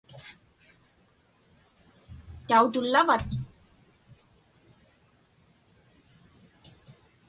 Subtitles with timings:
[2.47, 3.27] Tautullavat?